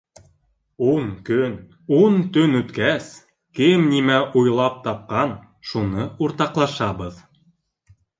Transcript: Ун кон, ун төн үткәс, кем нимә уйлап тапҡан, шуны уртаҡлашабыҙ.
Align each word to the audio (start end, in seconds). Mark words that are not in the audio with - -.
Ун 0.91 1.03
кон, 1.27 1.51
ун 1.97 2.15
төн 2.37 2.55
үткәс, 2.59 3.09
кем 3.59 3.83
нимә 3.91 4.15
уйлап 4.41 4.79
тапҡан, 4.87 5.35
шуны 5.73 6.07
уртаҡлашабыҙ. 6.29 7.21